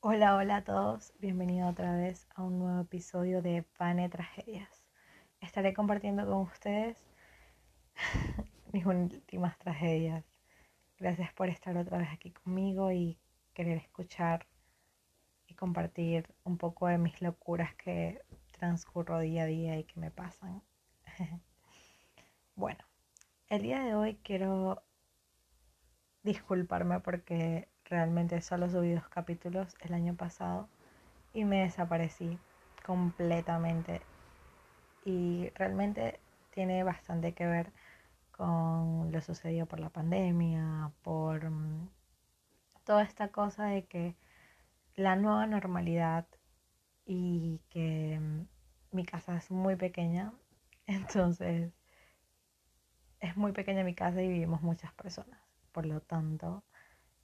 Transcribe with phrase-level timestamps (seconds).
[0.00, 4.84] Hola, hola a todos, bienvenido otra vez a un nuevo episodio de Pane Tragedias.
[5.40, 7.02] Estaré compartiendo con ustedes
[8.72, 10.24] mis últimas tragedias.
[10.98, 13.18] Gracias por estar otra vez aquí conmigo y
[13.52, 14.46] querer escuchar
[15.46, 18.20] y compartir un poco de mis locuras que
[18.52, 20.62] transcurro día a día y que me pasan.
[22.54, 22.84] bueno,
[23.48, 24.84] el día de hoy quiero
[26.22, 30.68] disculparme porque realmente solo subí dos capítulos el año pasado
[31.32, 32.38] y me desaparecí
[32.84, 34.00] completamente.
[35.04, 36.20] Y realmente
[36.52, 37.72] tiene bastante que ver
[38.32, 41.88] con lo sucedido por la pandemia, por mm,
[42.84, 44.14] toda esta cosa de que
[44.96, 46.26] la nueva normalidad
[47.06, 48.46] y que mm,
[48.96, 50.32] mi casa es muy pequeña,
[50.86, 51.72] entonces
[53.20, 55.40] es muy pequeña mi casa y vivimos muchas personas.
[55.72, 56.64] Por lo tanto,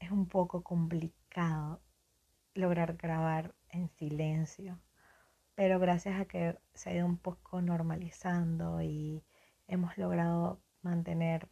[0.02, 1.80] es un poco complicado
[2.54, 4.80] lograr grabar en silencio,
[5.54, 9.24] pero gracias a que se ha ido un poco normalizando y
[9.68, 11.48] hemos logrado mantener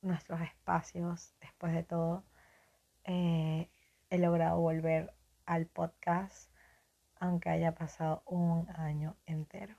[0.00, 2.24] nuestros espacios después de todo,
[3.04, 3.70] eh,
[4.10, 5.12] he logrado volver
[5.44, 6.50] al podcast
[7.18, 9.74] aunque haya pasado un año entero.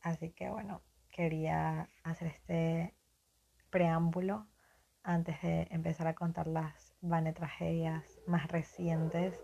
[0.00, 2.94] Así que bueno, quería hacer este
[3.70, 4.46] preámbulo
[5.04, 9.38] antes de empezar a contar las van tragedias más recientes.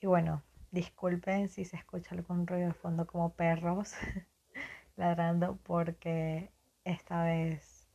[0.00, 3.94] Y bueno, disculpen si se escucha algún ruido de fondo como perros
[4.96, 6.50] ladrando porque
[6.84, 7.88] esta vez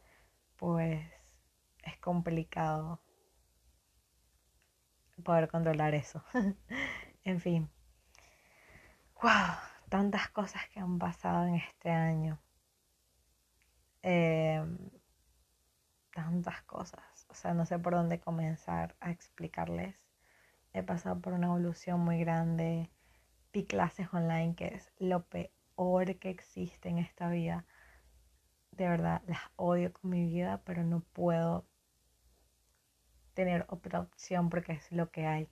[0.57, 1.05] pues
[1.83, 3.01] es complicado
[5.23, 6.23] poder controlar eso.
[7.23, 7.69] en fin.
[9.21, 9.55] Wow,
[9.89, 12.39] tantas cosas que han pasado en este año.
[14.01, 14.61] Eh,
[16.13, 19.95] tantas cosas o sea, no sé por dónde comenzar a explicarles.
[20.71, 22.91] He pasado por una evolución muy grande,
[23.51, 27.65] vi clases online, que es lo peor que existe en esta vida.
[28.71, 31.65] De verdad, las odio con mi vida, pero no puedo
[33.33, 35.49] tener otra opción porque es lo que hay.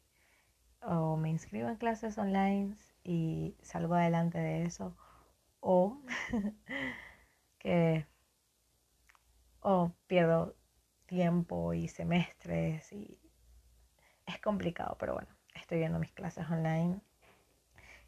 [0.83, 4.95] O me inscribo en clases online y salgo adelante de eso,
[5.61, 5.99] o
[7.59, 8.05] que
[9.61, 10.55] o pierdo
[11.05, 13.19] tiempo y semestres y
[14.25, 17.01] es complicado, pero bueno, estoy viendo mis clases online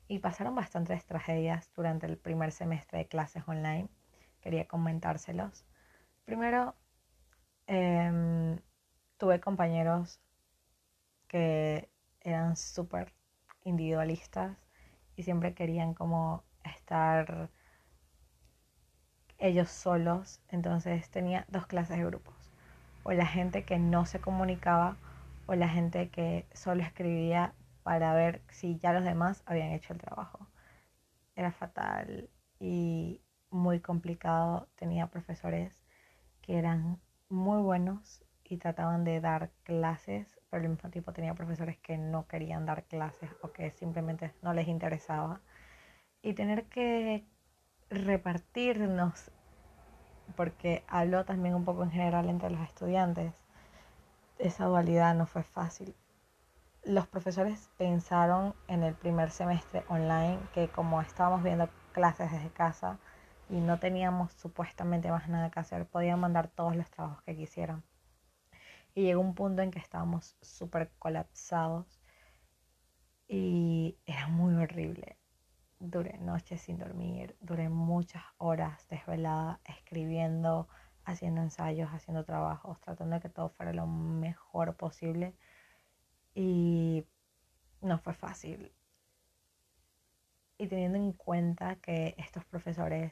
[0.08, 3.90] y pasaron bastantes tragedias durante el primer semestre de clases online.
[4.41, 5.66] Quería comentárselos.
[6.25, 6.75] Primero,
[7.68, 8.59] em,
[9.18, 10.20] tuve compañeros
[11.28, 11.90] que
[12.22, 13.14] eran súper
[13.64, 14.58] individualistas
[15.16, 17.50] y siempre querían como estar
[19.44, 20.42] ellos solos.
[20.50, 22.34] Entonces tenía dos clases de grupos
[23.04, 24.96] o la gente que no se comunicaba
[25.46, 27.53] o la gente que solo escribía
[27.84, 30.48] para ver si ya los demás habían hecho el trabajo.
[31.36, 34.70] Era fatal y muy complicado.
[34.76, 35.82] Tenía profesores
[36.42, 41.78] que eran muy buenos y trataban de dar clases, pero al mismo tiempo tenía profesores
[41.80, 45.42] que no querían dar clases o que simplemente no les interesaba.
[46.22, 47.26] Y tener que
[47.94, 49.31] repartirnos
[50.36, 53.34] porque habló también un poco en general entre los estudiantes.
[54.40, 55.96] Esa dualidad no fue fácil.
[56.84, 63.00] Los profesores pensaron en el primer semestre online que como estábamos viendo clases desde casa
[63.50, 67.84] y no teníamos supuestamente más nada que hacer, podían mandar todos los trabajos que quisieran.
[68.96, 72.00] Y llegó un punto en que estábamos súper colapsados
[73.28, 75.18] y era muy horrible
[75.79, 80.67] duré noches sin dormir, duré muchas horas desvelada escribiendo,
[81.06, 85.35] haciendo ensayos, haciendo trabajos, tratando de que todo fuera lo mejor posible.
[86.35, 87.06] Y
[87.81, 88.73] no fue fácil.
[90.57, 93.11] Y teniendo en cuenta que estos profesores,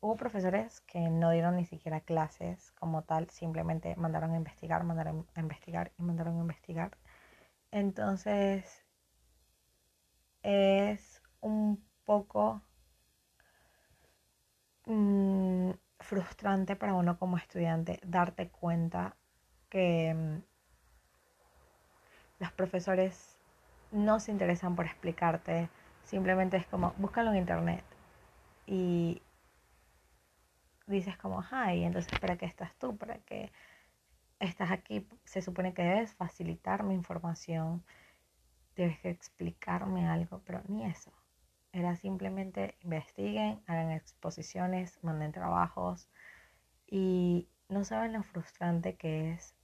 [0.00, 5.26] hubo profesores que no dieron ni siquiera clases como tal, simplemente mandaron a investigar, mandaron
[5.34, 6.96] a investigar y mandaron a investigar.
[7.72, 8.84] Entonces,
[10.42, 11.11] es
[11.42, 12.62] un poco
[14.86, 19.16] mm, frustrante para uno como estudiante darte cuenta
[19.68, 20.42] que mm,
[22.40, 23.38] los profesores
[23.90, 25.70] no se interesan por explicarte,
[26.04, 27.84] simplemente es como, búscalo en internet
[28.66, 29.22] y
[30.86, 32.96] dices como, ay, entonces ¿para qué estás tú?
[32.96, 33.52] ¿Para qué
[34.40, 35.08] estás aquí?
[35.24, 37.84] Se supone que debes facilitarme información,
[38.76, 41.12] debes explicarme algo, pero ni eso.
[41.72, 46.08] Era simplemente investiguen, hagan exposiciones, manden trabajos
[46.86, 49.54] y no saben lo frustrante que es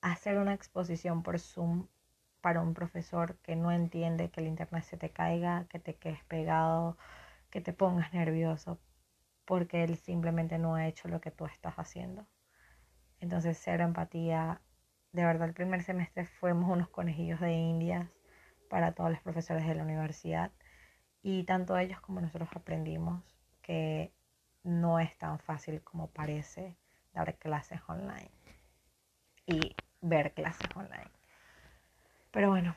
[0.00, 1.88] hacer una exposición por Zoom
[2.40, 6.22] para un profesor que no entiende que el internet se te caiga, que te quedes
[6.24, 6.96] pegado,
[7.50, 8.78] que te pongas nervioso,
[9.46, 12.26] porque él simplemente no ha hecho lo que tú estás haciendo.
[13.18, 14.60] Entonces, cero empatía.
[15.12, 18.08] De verdad, el primer semestre fuimos unos conejillos de indias
[18.68, 20.52] para todos los profesores de la universidad
[21.24, 23.22] y tanto ellos como nosotros aprendimos
[23.62, 24.12] que
[24.62, 26.76] no es tan fácil como parece
[27.14, 28.30] dar clases online
[29.46, 31.10] y ver clases online.
[32.30, 32.76] Pero bueno,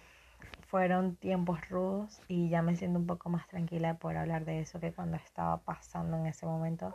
[0.67, 4.61] fueron tiempos rudos y ya me siento un poco más tranquila de poder hablar de
[4.61, 6.93] eso que cuando estaba pasando en ese momento.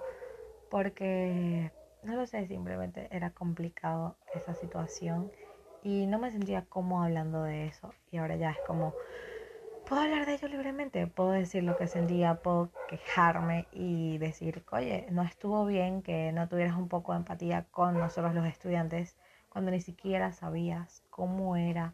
[0.70, 1.70] Porque,
[2.00, 5.30] no lo sé, simplemente era complicado esa situación
[5.82, 7.92] y no me sentía cómodo hablando de eso.
[8.10, 8.94] Y ahora ya es como,
[9.92, 15.06] puedo hablar de ello libremente, puedo decir lo que sentía, puedo quejarme y decir, oye,
[15.10, 19.18] no estuvo bien que no tuvieras un poco de empatía con nosotros los estudiantes
[19.50, 21.92] cuando ni siquiera sabías cómo era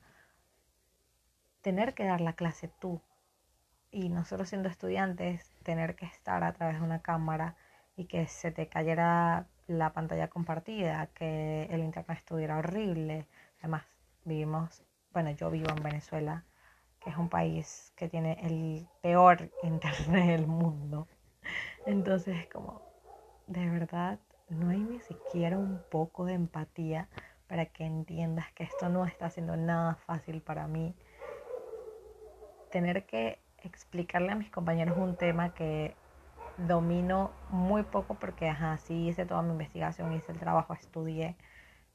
[1.61, 3.03] tener que dar la clase tú
[3.91, 7.56] y nosotros siendo estudiantes tener que estar a través de una cámara
[7.97, 13.27] y que se te cayera la pantalla compartida, que el internet estuviera horrible.
[13.59, 13.83] Además,
[14.25, 16.44] vivimos, bueno, yo vivo en Venezuela,
[17.00, 21.09] que es un país que tiene el peor internet del mundo.
[21.85, 22.83] Entonces, como,
[23.47, 24.19] de verdad,
[24.49, 27.09] no hay ni siquiera un poco de empatía
[27.49, 30.95] para que entiendas que esto no está siendo nada fácil para mí
[32.71, 35.97] tener que explicarle a mis compañeros un tema que
[36.56, 41.37] domino muy poco porque, ajá, sí hice toda mi investigación, hice el trabajo, estudié,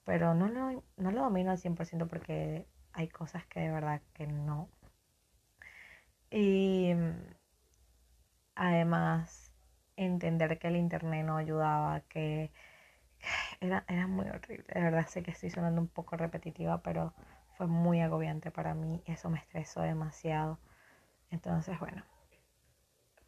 [0.05, 4.27] pero no lo, no lo domino al 100% porque hay cosas que de verdad que
[4.27, 4.67] no.
[6.35, 6.91] Y
[8.55, 9.51] además,
[9.95, 12.51] entender que el internet no ayudaba, que
[13.61, 14.65] era, era muy horrible.
[14.73, 17.13] De verdad sé que estoy sonando un poco repetitiva, pero
[17.55, 20.57] fue muy agobiante para mí, eso me estresó demasiado.
[21.29, 22.03] Entonces, bueno,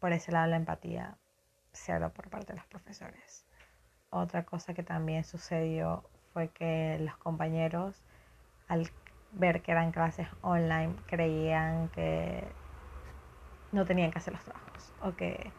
[0.00, 1.16] por ese lado la empatía
[1.72, 3.46] cero por parte de los profesores.
[4.10, 8.02] Otra cosa que también sucedió fue que los compañeros,
[8.66, 8.90] al
[9.30, 12.65] ver que eran clases online, creían que
[13.76, 15.52] no tenían que hacer los trabajos o que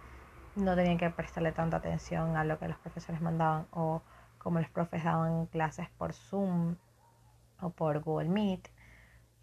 [0.56, 4.02] no tenían que prestarle tanta atención a lo que los profesores mandaban o
[4.40, 6.78] como los profes daban clases por Zoom
[7.62, 8.70] o por Google Meet,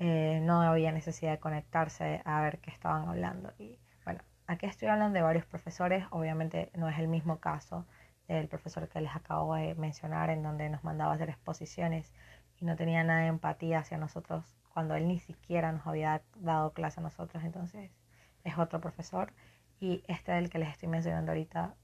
[0.01, 3.53] eh, no había necesidad de conectarse a ver qué estaban hablando.
[3.59, 7.87] Y bueno, aquí estoy hablando de varios profesores, obviamente no es el mismo caso
[8.27, 12.13] del profesor que les acabo de mencionar, en donde nos mandaba hacer exposiciones
[12.59, 16.73] y no tenía nada de empatía hacia nosotros cuando él ni siquiera nos había dado
[16.73, 17.93] clase a nosotros, entonces
[18.45, 19.33] es otro profesor.
[19.81, 21.75] Y este del que les estoy mencionando ahorita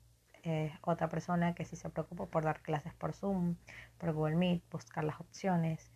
[0.42, 3.56] es otra persona que sí se preocupó por dar clases por Zoom,
[3.98, 5.90] por Google Meet, buscar las opciones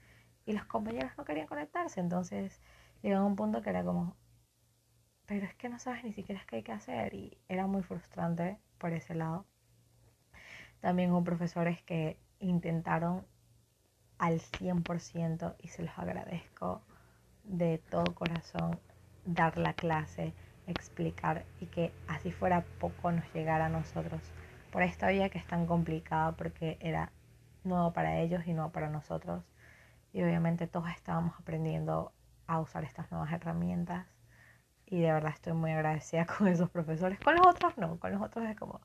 [0.44, 2.00] y los compañeros no querían conectarse.
[2.00, 2.60] Entonces
[3.02, 4.16] llegó a un punto que era como,
[5.26, 8.58] pero es que no sabes ni siquiera qué hay que hacer y era muy frustrante
[8.78, 9.46] por ese lado.
[10.80, 13.26] También hubo profesores que intentaron
[14.18, 16.82] al 100% y se los agradezco
[17.44, 18.78] de todo corazón
[19.24, 20.34] dar la clase,
[20.66, 24.20] explicar y que así fuera poco nos llegara a nosotros.
[24.70, 27.12] Por esta vía que es tan complicada porque era
[27.64, 29.44] nuevo para ellos y nuevo para nosotros.
[30.12, 32.12] Y obviamente todos estábamos aprendiendo
[32.46, 34.06] a usar estas nuevas herramientas.
[34.86, 37.18] Y de verdad estoy muy agradecida con esos profesores.
[37.20, 38.80] Con los otros no, con los otros es como,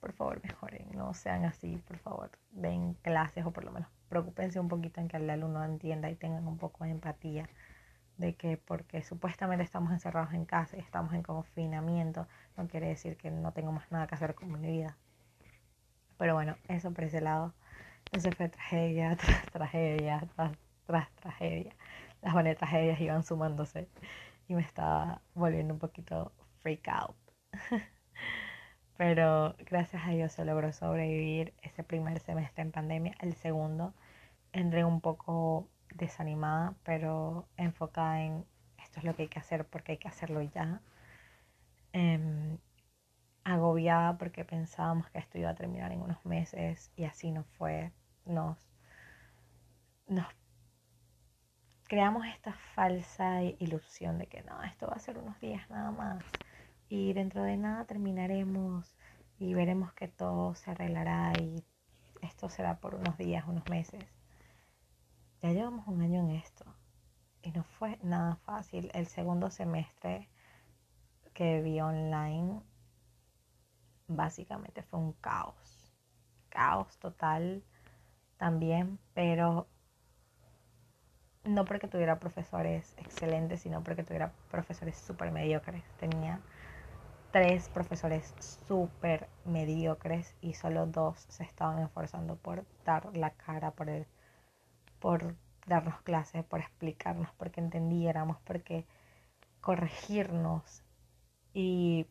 [0.00, 4.60] por favor mejoren, no sean así, por favor, den clases o por lo menos preocupense
[4.60, 7.48] un poquito en que el alumno entienda y tengan un poco de empatía
[8.18, 13.16] de que porque supuestamente estamos encerrados en casa y estamos en confinamiento, no quiere decir
[13.16, 14.96] que no tengo más nada que hacer con mi vida.
[16.18, 17.54] Pero bueno, eso por ese lado.
[18.06, 20.28] Entonces fue tragedia tras tragedia
[20.86, 21.74] tras, tragedia.
[22.22, 23.88] Las buenas tragedias iban sumándose
[24.48, 26.32] y me estaba volviendo un poquito
[26.62, 27.16] freak out.
[28.96, 33.14] Pero gracias a Dios se logró sobrevivir ese primer semestre en pandemia.
[33.20, 33.92] El segundo
[34.52, 38.44] entré un poco desanimada, pero enfocada en
[38.82, 40.80] esto es lo que hay que hacer porque hay que hacerlo ya.
[41.92, 42.58] Em,
[43.44, 47.92] agobiada porque pensábamos que esto iba a terminar en unos meses y así no fue.
[48.24, 48.58] Nos,
[50.08, 50.26] nos
[51.84, 56.24] creamos esta falsa ilusión de que no, esto va a ser unos días nada más
[56.88, 58.96] y dentro de nada terminaremos
[59.38, 61.62] y veremos que todo se arreglará y
[62.22, 64.04] esto será por unos días, unos meses.
[65.46, 66.64] Ya llevamos un año en esto
[67.40, 68.90] y no fue nada fácil.
[68.94, 70.28] El segundo semestre
[71.34, 72.62] que vi online
[74.08, 75.94] básicamente fue un caos.
[76.48, 77.62] Caos total
[78.38, 79.68] también, pero
[81.44, 85.84] no porque tuviera profesores excelentes, sino porque tuviera profesores súper mediocres.
[86.00, 86.40] Tenía
[87.30, 88.34] tres profesores
[88.66, 94.08] súper mediocres y solo dos se estaban esforzando por dar la cara, por, el,
[95.06, 95.36] por
[95.66, 98.86] darnos clases, por explicarnos, porque entendiéramos, porque
[99.60, 100.82] corregirnos.
[101.54, 102.08] Y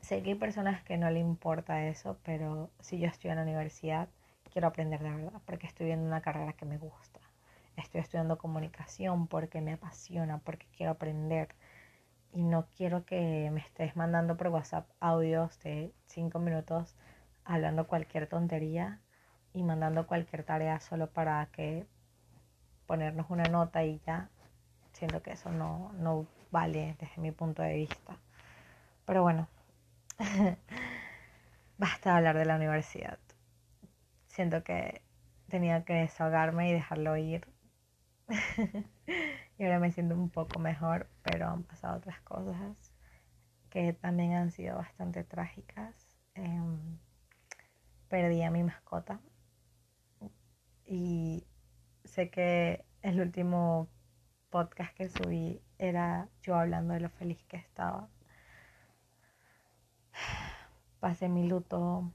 [0.00, 3.42] sé que hay personas que no le importa eso, pero si yo estoy en la
[3.42, 4.08] universidad,
[4.50, 7.20] quiero aprender de verdad, porque estoy viendo una carrera que me gusta.
[7.76, 11.54] Estoy estudiando comunicación porque me apasiona, porque quiero aprender.
[12.32, 16.96] Y no quiero que me estés mandando por WhatsApp audios de cinco minutos
[17.44, 19.02] hablando cualquier tontería
[19.58, 21.86] y mandando cualquier tarea solo para que
[22.86, 24.28] ponernos una nota y ya.
[24.92, 28.16] Siento que eso no, no vale desde mi punto de vista.
[29.06, 29.48] Pero bueno,
[31.78, 33.18] basta hablar de la universidad
[34.38, 35.02] siento que
[35.48, 37.48] tenía que desahogarme y dejarlo ir.
[39.58, 42.92] y ahora me siento un poco mejor, pero han pasado otras cosas
[43.68, 45.92] que también han sido bastante trágicas.
[46.34, 46.98] Em,
[48.08, 49.18] perdí a mi mascota
[50.88, 51.46] y
[52.04, 53.88] sé que el último
[54.48, 58.08] podcast que subí era yo hablando de lo feliz que estaba.
[61.00, 62.10] Pasé mi luto,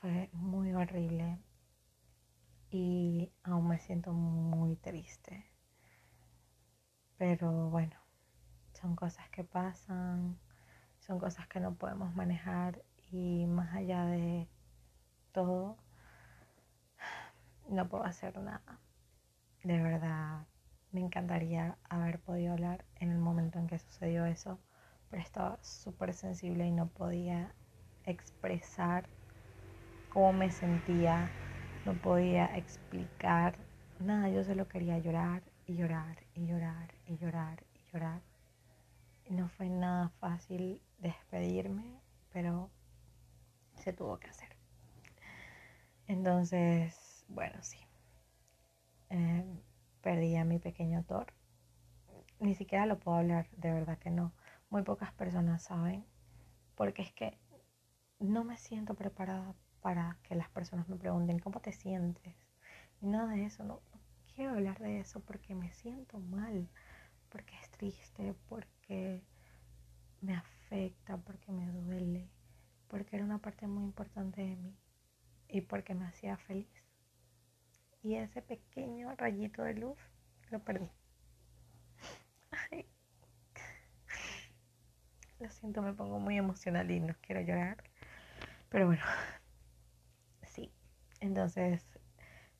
[0.00, 1.38] fue muy horrible
[2.70, 5.44] y aún me siento muy triste.
[7.18, 7.96] Pero bueno,
[8.72, 10.38] son cosas que pasan,
[11.00, 14.48] son cosas que no podemos manejar y más allá de
[15.32, 15.76] todo,
[17.68, 18.80] no puedo hacer nada.
[19.62, 20.46] De verdad,
[20.92, 24.58] me encantaría haber podido hablar en el momento en que sucedió eso,
[25.10, 27.54] pero estaba súper sensible y no podía
[28.04, 29.08] expresar
[30.08, 31.30] cómo me sentía
[31.84, 33.56] no podía explicar
[33.98, 38.20] nada, yo solo quería llorar y llorar y llorar y llorar y llorar.
[39.24, 42.70] Y no fue nada fácil despedirme, pero
[43.76, 44.48] se tuvo que hacer.
[46.06, 47.78] Entonces, bueno, sí.
[49.10, 49.44] Eh,
[50.02, 51.32] perdí a mi pequeño Thor.
[52.40, 54.32] Ni siquiera lo puedo hablar, de verdad que no.
[54.70, 56.04] Muy pocas personas saben,
[56.74, 57.38] porque es que
[58.18, 62.34] no me siento preparada para que las personas me pregunten cómo te sientes.
[63.00, 63.80] Y nada de eso, no,
[64.34, 66.68] quiero hablar de eso porque me siento mal,
[67.28, 69.22] porque es triste, porque
[70.20, 72.28] me afecta, porque me duele,
[72.88, 74.76] porque era una parte muy importante de mí
[75.48, 76.87] y porque me hacía feliz.
[78.02, 79.98] Y ese pequeño rayito de luz
[80.50, 80.90] lo perdí.
[85.40, 87.76] Lo siento, me pongo muy emocional y no quiero llorar.
[88.70, 89.04] Pero bueno,
[91.20, 91.84] entonces,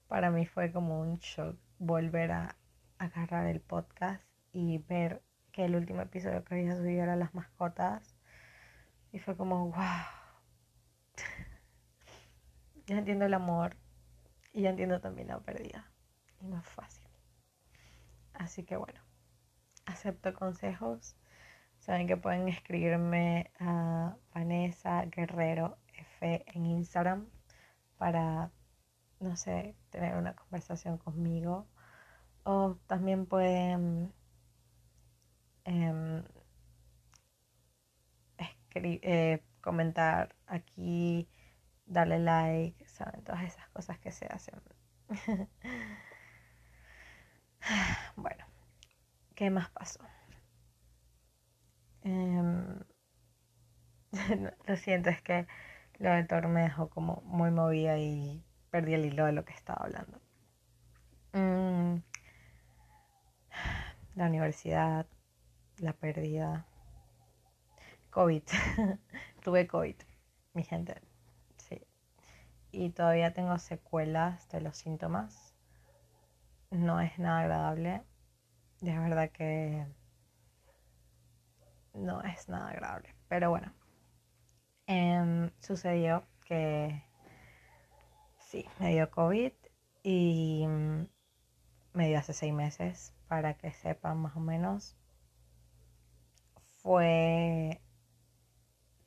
[0.09, 2.57] para mí fue como un shock volver a
[2.99, 8.17] agarrar el podcast y ver que el último episodio que había subido era las mascotas.
[9.13, 9.77] Y fue como, wow.
[12.87, 13.77] ya entiendo el amor
[14.59, 15.89] y ya entiendo también la pérdida.
[16.41, 17.07] Y no es fácil.
[18.35, 19.01] Así que bueno,
[19.87, 21.17] acepto consejos.
[21.79, 27.29] Saben que pueden escribirme a Vanessa Guerrero F en Instagram
[27.99, 28.51] para,
[29.21, 31.69] no sé, tener una conversación conmigo.
[32.43, 34.13] O también pueden
[35.65, 36.25] em,
[38.75, 41.29] eh, comentar aquí,
[41.89, 43.23] darle like, ¿saben?
[43.25, 44.61] Todas esas cosas que se hacen.
[48.17, 48.47] bueno,
[49.35, 50.01] ¿qué más pasó?
[52.03, 52.79] Em,
[54.67, 55.47] lo siento, es que
[55.99, 59.55] lo de Thor me dejó como muy movida y perdí el hilo de lo que
[59.55, 60.21] estaba hablando.
[61.33, 62.03] Mm.
[64.15, 65.07] La universidad,
[65.79, 66.67] la pérdida.
[68.11, 68.43] COVID.
[69.43, 69.97] Tuve COVID,
[70.55, 71.08] mi gente.
[72.71, 75.55] Y todavía tengo secuelas de los síntomas.
[76.71, 78.03] No es nada agradable.
[78.81, 79.87] De verdad que
[81.95, 83.15] no es nada agradable.
[83.29, 83.73] Pero bueno,
[84.89, 87.05] Em, sucedió que
[88.39, 89.53] sí, me dio COVID
[90.03, 91.07] y mm,
[91.93, 94.97] me dio hace seis meses, para que sepan más o menos.
[96.79, 97.83] Fue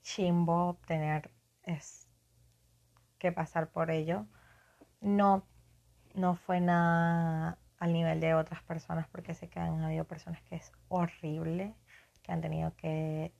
[0.03, 1.31] chimbo tener
[1.63, 2.07] es,
[3.21, 4.25] que pasar por ello.
[4.99, 5.45] No,
[6.15, 10.55] no fue nada al nivel de otras personas, porque sé que han habido personas que
[10.55, 11.75] es horrible,
[12.23, 13.31] que han tenido que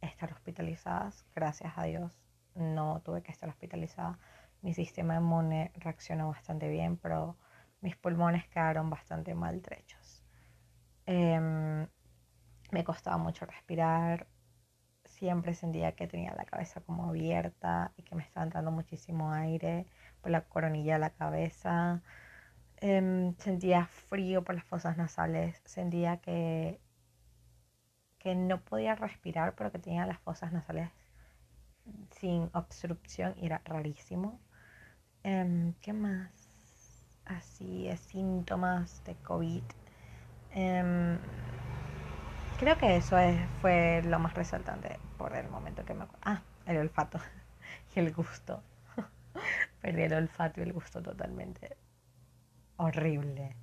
[0.00, 1.26] estar hospitalizadas.
[1.34, 2.18] Gracias a Dios
[2.54, 4.18] no tuve que estar hospitalizada.
[4.62, 7.36] Mi sistema inmune reaccionó bastante bien, pero
[7.82, 10.24] mis pulmones quedaron bastante maltrechos.
[11.06, 11.86] Em,
[12.70, 14.26] me costaba mucho respirar,
[15.18, 19.86] siempre sentía que tenía la cabeza como abierta y que me estaba entrando muchísimo aire
[20.22, 22.02] por la coronilla de la cabeza.
[22.80, 26.80] Em, sentía frío por las fosas nasales, sentía que,
[28.18, 30.90] que no podía respirar, pero que tenía las fosas nasales
[32.12, 34.40] sin obstrucción y era rarísimo.
[35.24, 36.30] Em, ¿Qué más?
[37.24, 39.62] Así, síntomas de COVID.
[40.52, 41.18] Em,
[42.58, 43.16] creo que eso
[43.60, 46.22] fue lo más resaltante por el momento que me acuerdo.
[46.24, 47.18] Ah, el olfato
[47.94, 48.62] y el gusto.
[49.82, 51.76] Perdí el olfato y el gusto totalmente.
[52.76, 53.56] Horrible.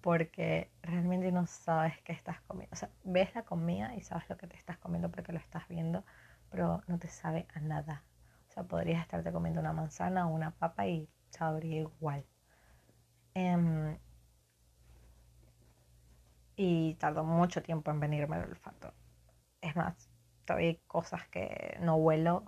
[0.00, 2.72] Porque realmente no sabes qué estás comiendo.
[2.72, 5.68] O sea, ves la comida y sabes lo que te estás comiendo porque lo estás
[5.68, 6.04] viendo,
[6.50, 8.02] pero no te sabe a nada.
[8.48, 12.24] O sea, podrías estarte comiendo una manzana o una papa y sabría igual.
[13.34, 13.98] Em,
[16.56, 18.92] y tardó mucho tiempo en venirme el olfato.
[19.62, 20.09] Es más,
[20.54, 22.44] hay cosas que no huelo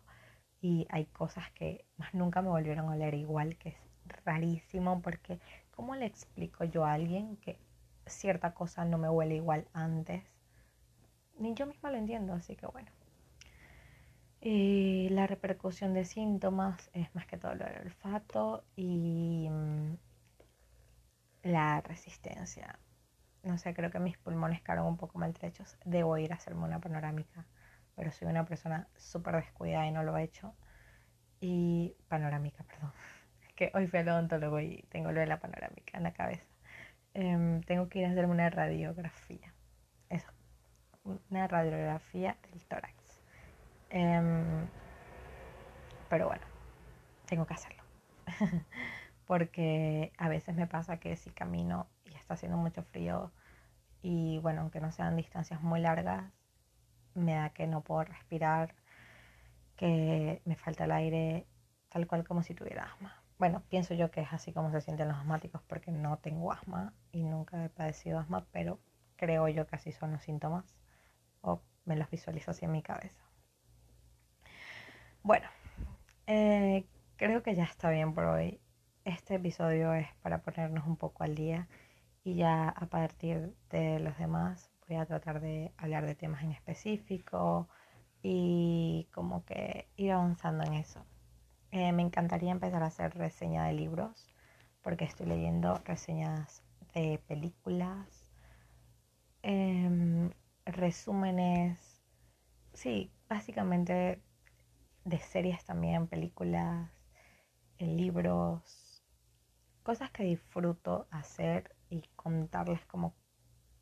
[0.61, 3.77] y hay cosas que más nunca me volvieron a oler igual, que es
[4.25, 5.41] rarísimo porque
[5.73, 7.59] ¿cómo le explico yo a alguien que
[8.07, 10.23] cierta cosa no me huele igual antes?
[11.39, 12.91] Ni yo misma lo entiendo, así que bueno.
[14.45, 19.95] La repercusión de síntomas es más que todo el olfato y mm,
[21.45, 22.79] la resistencia.
[23.45, 25.77] No sé, creo que mis pulmones quedaron un poco maltrechos.
[25.85, 27.47] Debo ir a hacerme una panorámica,
[27.97, 30.55] pero soy una persona súper descuidada y no lo he hecho.
[31.41, 32.93] Y panorámica, perdón.
[33.43, 36.45] Es que hoy fui al odontólogo y tengo lo de la panorámica en la cabeza.
[37.15, 39.53] Em, tengo que ir a hacerme una radiografía.
[40.09, 40.33] Eso,
[41.31, 43.23] una radiografía del tórax.
[43.91, 44.67] Em,
[46.09, 46.45] pero bueno,
[47.27, 47.83] tengo que hacerlo.
[49.27, 53.33] Porque a veces me pasa que si camino y está haciendo mucho frío
[54.03, 56.33] y bueno, aunque no sean distancias muy largas,
[57.15, 58.75] me da que no puedo respirar,
[59.77, 61.47] que me falta el aire,
[61.89, 63.23] tal cual como si tuviera asma.
[63.39, 66.95] Bueno, pienso yo que es así como se sienten los asmáticos porque no tengo asma
[67.11, 68.79] y nunca he padecido asma, pero
[69.17, 70.65] creo yo que así son los síntomas
[71.41, 73.21] o me los visualizo así en mi cabeza.
[75.23, 75.49] Bueno,
[76.27, 76.85] eh,
[77.17, 78.61] creo que ya está bien por hoy.
[79.05, 81.69] Este episodio es para ponernos un poco al día
[82.25, 86.53] y ya a partir de los demás voy a tratar de hablar de temas en
[86.53, 87.69] específico
[88.23, 91.05] y como que ir avanzando en eso.
[91.71, 94.29] Eh, me encantaría empezar a hacer reseña de libros
[94.83, 96.63] porque estoy leyendo reseñas
[96.95, 98.27] de películas,
[99.43, 100.31] em,
[100.67, 102.03] resúmenes,
[102.75, 104.21] sí, básicamente
[105.05, 106.91] de series también, películas,
[107.79, 109.03] libros,
[109.83, 113.15] cosas que disfruto hacer y contarles como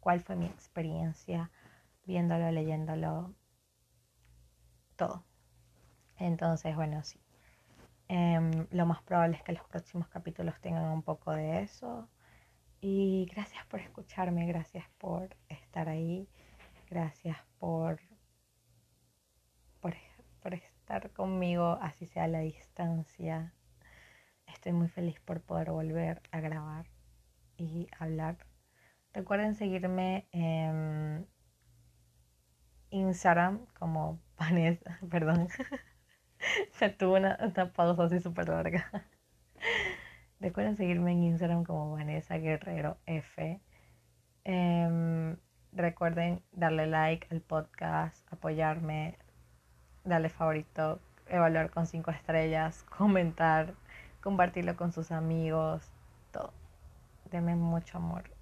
[0.00, 1.50] cuál fue mi experiencia
[2.04, 3.34] viéndolo, leyéndolo,
[4.96, 5.24] todo.
[6.18, 7.20] Entonces, bueno, sí.
[8.08, 12.08] Em, lo más probable es que los próximos capítulos tengan un poco de eso.
[12.80, 16.28] Y gracias por escucharme, gracias por estar ahí,
[16.90, 18.00] gracias por,
[19.80, 19.94] por,
[20.42, 23.52] por conmigo, así sea a la distancia.
[24.46, 26.86] Estoy muy feliz por poder volver a grabar
[27.56, 28.49] y hablar.
[29.12, 31.26] Recuerden seguirme en
[32.90, 35.48] Instagram como Vanessa, perdón.
[36.80, 38.90] ya tuve una, pausa así súper larga.
[40.38, 43.60] Recuerden seguirme en Instagram como Vanessa Guerrero F.
[44.44, 45.36] Em,
[45.72, 49.18] recuerden darle like al podcast, apoyarme,
[50.04, 53.74] darle favorito, evaluar con cinco estrellas, comentar,
[54.22, 55.90] compartirlo con sus amigos,
[56.32, 56.52] todo.
[57.30, 58.39] Denme mucho amor.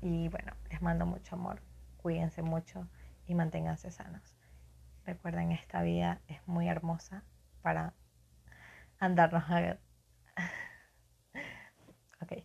[0.00, 1.60] Y bueno, les mando mucho amor.
[1.98, 2.88] Cuídense mucho
[3.26, 4.36] y manténganse sanos.
[5.04, 7.22] Recuerden, esta vida es muy hermosa
[7.62, 7.94] para
[8.98, 9.78] andarnos a...
[12.22, 12.44] ok.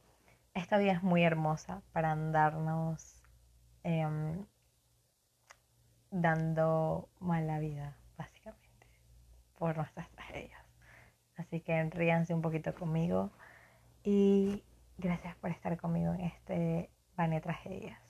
[0.54, 3.22] Esta vida es muy hermosa para andarnos
[3.84, 4.46] em,
[6.12, 7.98] dando mala vida
[9.64, 10.62] por nuestras tragedias.
[11.38, 13.32] Así que ríanse un poquito conmigo
[14.04, 14.62] y
[14.98, 18.03] gracias por estar conmigo en este Bane Tragedias.